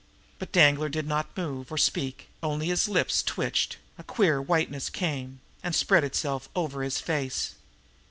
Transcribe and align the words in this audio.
But 0.39 0.51
Danglar 0.51 0.89
did 0.89 1.05
not 1.05 1.37
move 1.37 1.71
or 1.71 1.77
speak; 1.77 2.27
only 2.41 2.69
his 2.69 2.87
lips 2.87 3.21
twitched, 3.21 3.75
and 3.75 3.83
a 3.99 4.03
queer 4.03 4.41
whiteness 4.41 4.89
came 4.89 5.41
and 5.61 5.75
spread 5.75 6.03
itself 6.03 6.49
over 6.55 6.81
his 6.81 6.99
face. 6.99 7.53